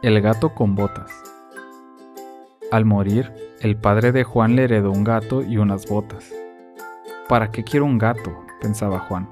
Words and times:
El 0.00 0.20
gato 0.20 0.54
con 0.54 0.76
botas. 0.76 1.10
Al 2.70 2.84
morir, 2.84 3.32
el 3.58 3.76
padre 3.76 4.12
de 4.12 4.22
Juan 4.22 4.54
le 4.54 4.62
heredó 4.62 4.92
un 4.92 5.02
gato 5.02 5.42
y 5.42 5.56
unas 5.56 5.88
botas. 5.88 6.32
¿Para 7.28 7.50
qué 7.50 7.64
quiero 7.64 7.84
un 7.84 7.98
gato? 7.98 8.32
pensaba 8.60 9.00
Juan. 9.00 9.28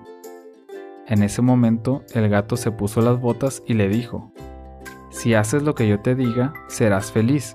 En 1.07 1.23
ese 1.23 1.41
momento, 1.41 2.03
el 2.15 2.29
gato 2.29 2.57
se 2.57 2.73
puso 2.73 3.01
las 3.01 3.21
botas 3.21 3.63
y 3.65 3.75
le 3.75 3.89
dijo, 3.89 4.33
Si 5.11 5.35
haces 5.35 5.63
lo 5.63 5.77
que 5.77 5.87
yo 5.87 6.01
te 6.01 6.17
diga, 6.17 6.53
serás 6.67 7.13
feliz. 7.13 7.55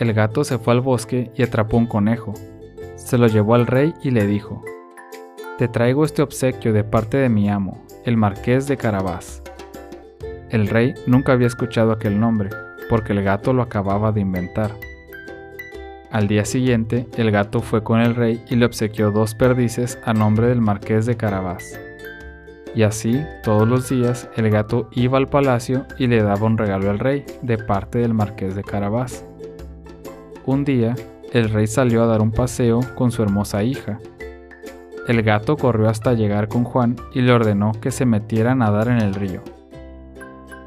El 0.00 0.12
gato 0.12 0.42
se 0.42 0.58
fue 0.58 0.72
al 0.72 0.80
bosque 0.80 1.30
y 1.36 1.44
atrapó 1.44 1.76
un 1.76 1.86
conejo. 1.86 2.34
Se 2.96 3.16
lo 3.16 3.28
llevó 3.28 3.54
al 3.54 3.68
rey 3.68 3.94
y 4.02 4.10
le 4.10 4.26
dijo, 4.26 4.64
Te 5.56 5.68
traigo 5.68 6.04
este 6.04 6.22
obsequio 6.22 6.72
de 6.72 6.82
parte 6.82 7.16
de 7.16 7.28
mi 7.28 7.48
amo, 7.48 7.80
el 8.04 8.16
marqués 8.16 8.66
de 8.66 8.76
Carabás. 8.76 9.39
El 10.50 10.66
rey 10.66 10.94
nunca 11.06 11.32
había 11.32 11.46
escuchado 11.46 11.92
aquel 11.92 12.18
nombre, 12.18 12.50
porque 12.88 13.12
el 13.12 13.22
gato 13.22 13.52
lo 13.52 13.62
acababa 13.62 14.10
de 14.10 14.20
inventar. 14.20 14.72
Al 16.10 16.26
día 16.26 16.44
siguiente, 16.44 17.06
el 17.16 17.30
gato 17.30 17.60
fue 17.60 17.84
con 17.84 18.00
el 18.00 18.16
rey 18.16 18.42
y 18.50 18.56
le 18.56 18.66
obsequió 18.66 19.12
dos 19.12 19.36
perdices 19.36 19.96
a 20.04 20.12
nombre 20.12 20.48
del 20.48 20.60
marqués 20.60 21.06
de 21.06 21.16
Carabás. 21.16 21.78
Y 22.74 22.82
así, 22.82 23.22
todos 23.44 23.68
los 23.68 23.88
días, 23.88 24.28
el 24.36 24.50
gato 24.50 24.88
iba 24.92 25.18
al 25.18 25.28
palacio 25.28 25.86
y 25.98 26.08
le 26.08 26.20
daba 26.20 26.46
un 26.46 26.58
regalo 26.58 26.90
al 26.90 26.98
rey, 26.98 27.24
de 27.42 27.56
parte 27.58 28.00
del 28.00 28.12
marqués 28.12 28.56
de 28.56 28.64
Carabás. 28.64 29.24
Un 30.46 30.64
día, 30.64 30.96
el 31.32 31.48
rey 31.50 31.68
salió 31.68 32.02
a 32.02 32.06
dar 32.06 32.20
un 32.20 32.32
paseo 32.32 32.80
con 32.96 33.12
su 33.12 33.22
hermosa 33.22 33.62
hija. 33.62 34.00
El 35.06 35.22
gato 35.22 35.56
corrió 35.56 35.88
hasta 35.88 36.14
llegar 36.14 36.48
con 36.48 36.64
Juan 36.64 36.96
y 37.14 37.20
le 37.20 37.30
ordenó 37.32 37.70
que 37.80 37.92
se 37.92 38.04
metiera 38.04 38.52
a 38.52 38.56
nadar 38.56 38.88
en 38.88 38.98
el 38.98 39.14
río. 39.14 39.42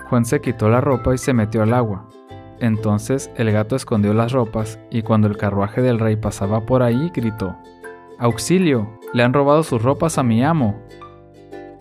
Juan 0.09 0.25
se 0.25 0.41
quitó 0.41 0.69
la 0.69 0.81
ropa 0.81 1.13
y 1.13 1.17
se 1.17 1.33
metió 1.33 1.63
al 1.63 1.73
agua. 1.73 2.07
Entonces 2.59 3.31
el 3.35 3.51
gato 3.51 3.75
escondió 3.75 4.13
las 4.13 4.31
ropas 4.31 4.79
y 4.89 5.01
cuando 5.01 5.27
el 5.27 5.37
carruaje 5.37 5.81
del 5.81 5.99
rey 5.99 6.15
pasaba 6.15 6.65
por 6.65 6.83
ahí 6.83 7.11
gritó, 7.13 7.57
¡Auxilio! 8.19 8.99
Le 9.13 9.23
han 9.23 9.33
robado 9.33 9.63
sus 9.63 9.81
ropas 9.81 10.17
a 10.17 10.23
mi 10.23 10.43
amo. 10.43 10.79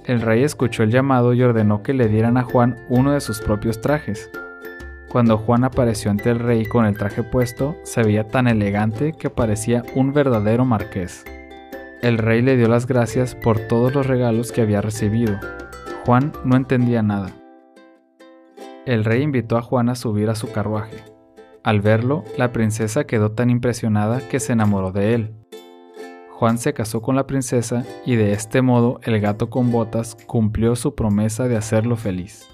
El 0.05 0.21
rey 0.21 0.43
escuchó 0.43 0.83
el 0.83 0.91
llamado 0.91 1.35
y 1.35 1.43
ordenó 1.43 1.83
que 1.83 1.95
le 1.95 2.09
dieran 2.09 2.37
a 2.37 2.43
Juan 2.43 2.85
uno 2.89 3.13
de 3.13 3.21
sus 3.21 3.41
propios 3.41 3.81
trajes. 3.81 4.31
Cuando 5.09 5.39
Juan 5.39 5.63
apareció 5.63 6.11
ante 6.11 6.31
el 6.31 6.39
rey 6.39 6.65
con 6.65 6.85
el 6.87 6.97
traje 6.97 7.23
puesto, 7.23 7.77
se 7.85 8.03
veía 8.03 8.27
tan 8.27 8.49
elegante 8.49 9.13
que 9.13 9.31
parecía 9.31 9.83
un 9.95 10.13
verdadero 10.13 10.65
marqués. 10.65 11.25
El 12.01 12.19
rey 12.19 12.43
le 12.43 12.57
dio 12.57 12.67
las 12.67 12.87
gracias 12.87 13.35
por 13.37 13.61
todos 13.61 13.95
los 13.95 14.07
regalos 14.07 14.51
que 14.51 14.63
había 14.63 14.81
recibido. 14.81 15.39
Juan 16.05 16.33
no 16.45 16.57
entendía 16.57 17.03
nada. 17.03 17.31
El 18.85 19.05
rey 19.05 19.23
invitó 19.23 19.57
a 19.57 19.63
Juan 19.63 19.89
a 19.89 19.95
subir 19.95 20.29
a 20.29 20.35
su 20.35 20.51
carruaje. 20.51 21.05
Al 21.63 21.81
verlo, 21.81 22.25
la 22.37 22.51
princesa 22.51 23.05
quedó 23.05 23.31
tan 23.31 23.49
impresionada 23.49 24.21
que 24.29 24.41
se 24.41 24.55
enamoró 24.55 24.91
de 24.91 25.15
él. 25.15 25.35
Juan 26.31 26.59
se 26.59 26.75
casó 26.75 27.01
con 27.01 27.15
la 27.15 27.29
princesa 27.29 27.85
y 28.05 28.17
de 28.17 28.33
este 28.33 28.61
modo 28.61 28.99
el 29.05 29.21
gato 29.21 29.51
con 29.51 29.71
botas 29.71 30.17
cumplió 30.27 30.75
su 30.75 30.97
promesa 30.97 31.47
de 31.47 31.57
hacerlo 31.57 31.95
feliz. 31.97 32.52